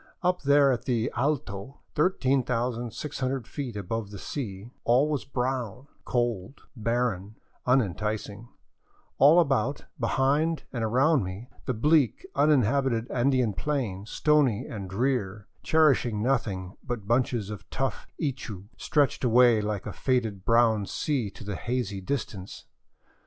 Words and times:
Up 0.23 0.41
there 0.41 0.71
at 0.71 0.85
the" 0.85 1.11
Alto," 1.15 1.79
13,600 1.93 3.45
feet 3.47 3.75
above 3.77 4.09
the 4.09 4.17
sea, 4.17 4.71
all 4.83 5.07
was 5.07 5.25
brown, 5.25 5.85
cold, 6.05 6.61
barren, 6.75 7.35
unenticing; 7.67 8.47
all 9.19 9.39
about, 9.39 9.85
behind, 9.99 10.63
and 10.73 10.83
around 10.83 11.23
me 11.23 11.49
the 11.67 11.75
bleak, 11.75 12.25
uninhabited 12.33 13.11
Andean 13.11 13.53
plateau, 13.53 14.05
stony 14.05 14.65
and 14.65 14.89
drear, 14.89 15.47
cherish 15.61 16.03
ing 16.03 16.23
nothing 16.23 16.77
but 16.83 17.07
bunches 17.07 17.51
of 17.51 17.69
tough 17.69 18.07
ichu, 18.19 18.69
stretched 18.77 19.23
away 19.23 19.61
like 19.61 19.85
a 19.85 19.93
faded 19.93 20.43
brown 20.43 20.87
sea 20.87 21.29
to 21.29 21.43
the 21.43 21.55
hazy 21.55 22.01
distance. 22.01 22.65